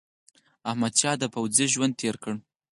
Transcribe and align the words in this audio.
احمدشاه 0.69 1.15
د 1.19 1.23
پوځي 1.33 1.65
ژوند 1.73 1.93
تېر 2.01 2.15
کړ. 2.23 2.33